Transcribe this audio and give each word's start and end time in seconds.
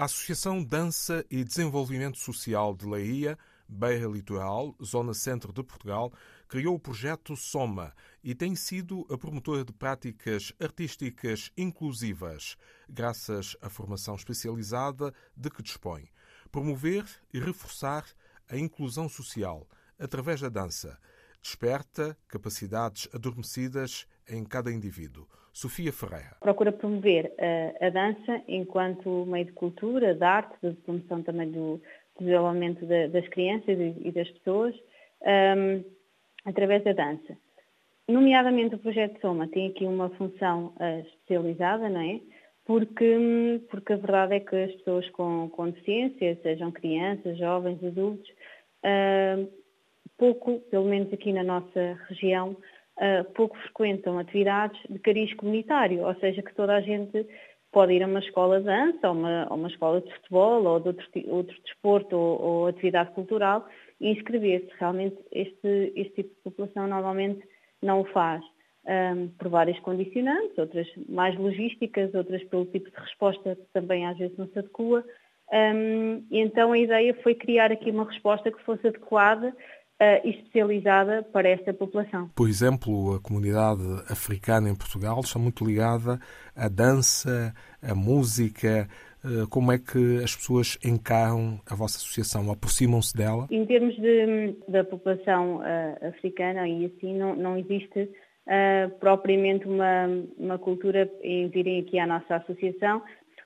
Associação 0.00 0.62
Dança 0.62 1.26
e 1.28 1.42
Desenvolvimento 1.42 2.18
Social 2.18 2.72
de 2.72 2.86
Leiria, 2.86 3.36
Beira 3.68 4.06
Litoral, 4.06 4.72
Zona 4.80 5.12
Centro 5.12 5.52
de 5.52 5.60
Portugal, 5.64 6.12
criou 6.46 6.76
o 6.76 6.78
projeto 6.78 7.36
Soma 7.36 7.92
e 8.22 8.32
tem 8.32 8.54
sido 8.54 9.04
a 9.10 9.18
promotora 9.18 9.64
de 9.64 9.72
práticas 9.72 10.52
artísticas 10.60 11.50
inclusivas, 11.56 12.56
graças 12.88 13.56
à 13.60 13.68
formação 13.68 14.14
especializada 14.14 15.12
de 15.36 15.50
que 15.50 15.64
dispõe. 15.64 16.08
Promover 16.52 17.04
e 17.34 17.40
reforçar 17.40 18.06
a 18.48 18.56
inclusão 18.56 19.08
social 19.08 19.66
através 19.98 20.40
da 20.40 20.48
dança. 20.48 20.96
Desperta 21.42 22.16
capacidades 22.28 23.08
adormecidas 23.12 24.06
em 24.30 24.44
cada 24.44 24.70
indivíduo. 24.70 25.26
Sofia 25.52 25.92
Ferreira. 25.92 26.36
Procura 26.40 26.70
promover 26.70 27.32
a, 27.38 27.86
a 27.86 27.90
dança 27.90 28.42
enquanto 28.46 29.26
meio 29.26 29.46
de 29.46 29.52
cultura, 29.52 30.14
de 30.14 30.24
arte, 30.24 30.54
de 30.62 30.72
promoção 30.82 31.22
também 31.22 31.50
do 31.50 31.80
desenvolvimento 32.18 32.84
de, 32.86 33.08
das 33.08 33.26
crianças 33.28 33.78
e, 33.78 34.12
das 34.12 34.28
pessoas, 34.30 34.74
um, 35.22 35.84
através 36.44 36.84
da 36.84 36.92
dança. 36.92 37.36
Nomeadamente 38.06 38.74
o 38.74 38.78
projeto 38.78 39.20
Soma 39.20 39.48
tem 39.48 39.68
aqui 39.68 39.84
uma 39.84 40.08
função 40.10 40.72
uh, 40.76 41.00
especializada, 41.00 41.88
não 41.88 42.00
é? 42.00 42.20
Porque, 42.64 43.60
porque 43.70 43.94
a 43.94 43.96
verdade 43.96 44.34
é 44.34 44.40
que 44.40 44.56
as 44.56 44.72
pessoas 44.76 45.08
com, 45.10 45.48
com 45.50 45.70
deficiência, 45.70 46.38
sejam 46.42 46.70
crianças, 46.70 47.38
jovens, 47.38 47.82
adultos, 47.82 48.28
uh, 48.84 49.48
pouco, 50.16 50.60
pelo 50.70 50.86
menos 50.86 51.12
aqui 51.12 51.32
na 51.32 51.42
nossa 51.42 51.98
região, 52.08 52.56
pouco 53.34 53.56
frequentam 53.58 54.18
atividades 54.18 54.80
de 54.88 54.98
cariz 54.98 55.32
comunitário, 55.34 56.04
ou 56.04 56.14
seja, 56.16 56.42
que 56.42 56.54
toda 56.54 56.74
a 56.74 56.80
gente 56.80 57.26
pode 57.70 57.92
ir 57.92 58.02
a 58.02 58.06
uma 58.06 58.18
escola 58.18 58.58
de 58.58 58.66
dança, 58.66 59.08
ou 59.08 59.14
uma, 59.14 59.46
ou 59.50 59.56
uma 59.56 59.68
escola 59.68 60.00
de 60.00 60.12
futebol, 60.14 60.64
ou 60.64 60.80
de 60.80 60.88
outro, 60.88 61.06
outro 61.26 61.56
desporto, 61.62 62.16
ou, 62.16 62.42
ou 62.42 62.66
atividade 62.66 63.10
cultural, 63.12 63.66
e 64.00 64.10
inscrever-se. 64.10 64.70
Realmente 64.78 65.16
este, 65.32 65.92
este 65.94 66.14
tipo 66.22 66.34
de 66.34 66.42
população 66.42 66.86
normalmente 66.86 67.46
não 67.82 68.00
o 68.00 68.04
faz. 68.04 68.42
Um, 68.86 69.28
por 69.36 69.50
várias 69.50 69.78
condicionantes, 69.80 70.56
outras 70.56 70.88
mais 71.10 71.36
logísticas, 71.36 72.14
outras 72.14 72.42
pelo 72.44 72.64
tipo 72.64 72.90
de 72.90 72.96
resposta 72.96 73.54
que 73.54 73.66
também 73.74 74.06
às 74.06 74.16
vezes 74.16 74.36
não 74.38 74.48
se 74.48 74.58
adequa. 74.58 75.04
Um, 75.52 76.24
e 76.30 76.40
então 76.40 76.72
a 76.72 76.78
ideia 76.78 77.12
foi 77.22 77.34
criar 77.34 77.70
aqui 77.70 77.90
uma 77.90 78.06
resposta 78.06 78.50
que 78.50 78.62
fosse 78.62 78.86
adequada 78.88 79.54
especializada 80.24 81.22
para 81.32 81.48
esta 81.48 81.74
população. 81.74 82.30
Por 82.36 82.48
exemplo, 82.48 83.14
a 83.14 83.20
comunidade 83.20 83.82
africana 84.08 84.68
em 84.68 84.76
Portugal 84.76 85.20
está 85.20 85.38
muito 85.38 85.64
ligada 85.64 86.18
à 86.54 86.68
dança, 86.68 87.52
à 87.82 87.94
música. 87.94 88.88
Uh, 89.24 89.48
como 89.48 89.72
é 89.72 89.78
que 89.78 90.22
as 90.22 90.36
pessoas 90.36 90.78
encaram 90.84 91.60
a 91.68 91.74
vossa 91.74 91.96
associação? 91.98 92.50
Aproximam-se 92.52 93.16
dela? 93.16 93.48
Em 93.50 93.66
termos 93.66 93.96
de, 93.96 94.54
da 94.68 94.84
população 94.84 95.56
uh, 95.56 96.06
africana, 96.06 96.68
e 96.68 96.86
assim, 96.86 97.18
não, 97.18 97.34
não 97.34 97.58
existe 97.58 98.08
propriamente 98.98 99.66
uma, 99.66 100.06
uma 100.38 100.58
cultura 100.58 101.10
em 101.22 101.48
virem 101.48 101.80
aqui 101.80 101.98
à 101.98 102.06
nossa 102.06 102.36
associação. 102.36 103.02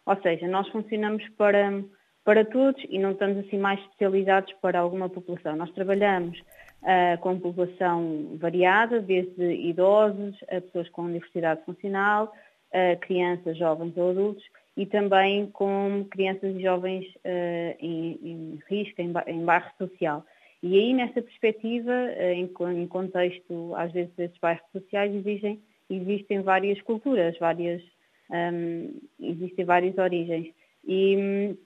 Ou 0.06 0.17
seja, 0.23 0.47
nós 0.47 0.69
funcionamos 0.69 1.28
para 1.36 1.83
para 2.25 2.45
todos 2.45 2.83
e 2.89 2.98
não 2.98 3.12
estamos 3.12 3.39
assim 3.39 3.59
mais 3.59 3.81
especializados 3.81 4.53
para 4.61 4.78
alguma 4.78 5.09
população. 5.09 5.56
Nós 5.56 5.70
trabalhamos 5.73 6.39
uh, 6.83 7.19
com 7.20 7.39
população 7.39 8.37
variada, 8.39 9.01
desde 9.01 9.42
idosos 9.42 10.37
a 10.48 10.61
pessoas 10.61 10.89
com 10.91 11.12
diversidade 11.12 11.64
funcional, 11.64 12.33
uh, 12.73 12.98
crianças, 13.01 13.56
jovens 13.59 13.97
ou 13.97 14.11
adultos 14.11 14.45
e 14.77 14.86
também 14.86 15.51
com 15.51 16.07
crianças 16.11 16.57
e 16.57 16.63
jovens 16.63 17.05
uh, 17.17 17.77
em, 17.80 18.19
em, 18.23 18.58
risco, 18.69 19.01
em, 19.01 19.13
em 19.27 19.45
bairro 19.45 19.70
social. 19.77 20.25
E 20.63 20.79
aí, 20.79 20.95
nessa 20.95 21.20
perspectiva, 21.20 21.92
em, 22.19 22.48
em, 22.77 22.86
contexto, 22.86 23.75
às 23.75 23.91
vezes, 23.91 24.14
desses 24.14 24.39
bairros 24.39 24.64
sociais, 24.70 25.13
existem, 25.13 25.61
existem 25.91 26.41
várias 26.41 26.80
culturas, 26.83 27.36
várias, 27.36 27.83
um, 28.30 28.95
existem 29.20 29.64
várias 29.64 29.98
origens. 29.98 30.55
E, 30.86 31.57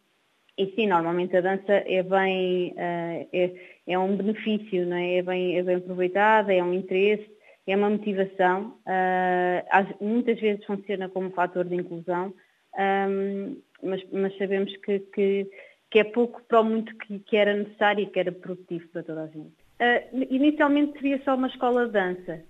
e 0.58 0.72
sim, 0.74 0.86
normalmente 0.86 1.36
a 1.36 1.42
dança 1.42 1.72
é 1.72 2.02
bem, 2.02 2.72
uh, 2.72 3.28
é, 3.32 3.52
é, 3.86 3.98
um 3.98 4.16
benefício, 4.16 4.86
não 4.86 4.96
é? 4.96 5.16
É, 5.16 5.22
bem, 5.22 5.58
é 5.58 5.62
bem 5.62 5.76
aproveitada, 5.76 6.52
é 6.52 6.62
um 6.62 6.72
interesse, 6.72 7.30
é 7.66 7.76
uma 7.76 7.90
motivação. 7.90 8.78
Uh, 8.86 10.04
muitas 10.04 10.40
vezes 10.40 10.64
funciona 10.64 11.10
como 11.10 11.30
fator 11.30 11.64
de 11.66 11.74
inclusão, 11.74 12.32
ehm, 12.78 13.56
mas, 13.82 14.02
mas, 14.10 14.36
sabemos 14.38 14.74
que, 14.78 15.00
que, 15.00 15.50
que, 15.90 15.98
é 15.98 16.04
pouco 16.04 16.42
para 16.48 16.60
o 16.62 16.64
muito 16.64 16.96
que, 16.96 17.18
que, 17.18 17.36
era 17.36 17.54
necessário 17.54 18.04
e 18.04 18.06
que 18.06 18.18
era 18.18 18.32
produtivo 18.32 18.88
para 18.88 19.02
toda 19.02 19.24
a 19.24 19.26
gente. 19.26 19.52
Uh, 19.78 20.26
inicialmente 20.30 20.94
seria 20.94 21.20
só 21.22 21.34
uma 21.34 21.48
escola 21.48 21.84
de 21.86 21.92
dança, 21.92 22.42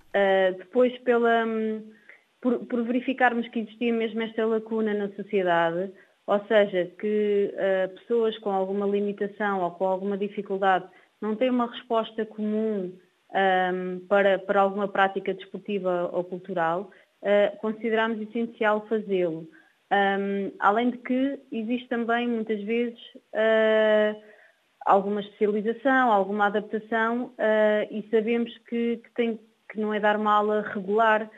depois 0.57 0.97
pela, 0.99 1.45
um, 1.45 1.83
por, 2.39 2.59
por 2.67 2.83
verificarmos 2.83 3.49
que 3.49 3.59
existia 3.59 3.91
mesmo 3.91 4.21
esta 4.21 4.45
lacuna 4.45 4.93
na 4.93 5.09
sociedade, 5.09 5.91
ou 6.27 6.45
seja, 6.45 6.91
que 6.99 7.53
uh, 7.53 7.95
pessoas 7.95 8.37
com 8.39 8.51
alguma 8.51 8.85
limitação 8.85 9.63
ou 9.63 9.71
com 9.71 9.87
alguma 9.87 10.17
dificuldade 10.17 10.85
não 11.21 11.37
têm 11.37 11.49
uma 11.49 11.71
resposta 11.71 12.25
comum 12.25 12.91
um, 12.91 12.97
ehm, 13.33 13.99
para, 14.07 14.37
para 14.37 14.61
alguma 14.61 14.87
prática 14.87 15.33
desportiva 15.33 16.09
ou 16.13 16.23
cultural, 16.25 16.91
uh, 17.23 17.57
consideramos 17.59 18.21
essencial 18.21 18.85
fazê-lo. 18.87 19.47
Um, 19.89 19.95
ehm, 19.95 20.51
além 20.59 20.91
de 20.91 20.97
que 20.97 21.39
existe 21.49 21.87
também 21.87 22.27
muitas 22.27 22.61
vezes 22.61 22.99
uh, 23.15 24.21
alguma 24.85 25.21
especialização, 25.21 26.11
alguma 26.11 26.47
adaptação 26.47 27.33
e 27.91 28.07
sabemos 28.11 28.55
que, 28.69 28.97
que, 28.97 29.11
tem, 29.15 29.39
que 29.69 29.79
não 29.79 29.93
é 29.93 29.99
dar 29.99 30.17
uma 30.17 30.31
aula 30.33 30.61
regular 30.61 31.29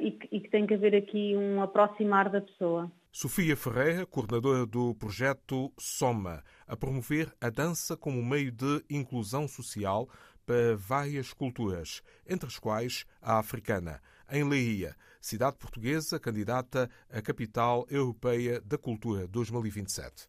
e 0.00 0.10
que, 0.10 0.28
e 0.32 0.40
que 0.40 0.50
tem 0.50 0.66
que 0.66 0.74
haver 0.74 0.96
aqui 0.96 1.36
um 1.36 1.62
aproximar 1.62 2.28
da 2.28 2.40
pessoa. 2.40 2.90
Sofia 3.16 3.56
Ferreira, 3.56 4.04
coordenadora 4.04 4.66
do 4.66 4.92
projeto 4.92 5.72
Soma, 5.78 6.42
a 6.66 6.76
promover 6.76 7.32
a 7.40 7.48
dança 7.48 7.96
como 7.96 8.20
meio 8.20 8.50
de 8.50 8.84
inclusão 8.90 9.46
social 9.46 10.08
para 10.44 10.76
várias 10.76 11.32
culturas, 11.32 12.02
entre 12.28 12.48
as 12.48 12.58
quais 12.58 13.06
a 13.22 13.38
africana. 13.38 14.02
Em 14.28 14.42
Leiria, 14.42 14.96
cidade 15.20 15.56
portuguesa 15.58 16.18
candidata 16.18 16.90
à 17.08 17.22
Capital 17.22 17.86
Europeia 17.88 18.60
da 18.60 18.76
Cultura 18.76 19.28
2027. 19.28 20.26